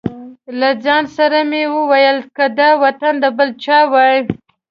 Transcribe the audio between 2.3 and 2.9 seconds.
که دا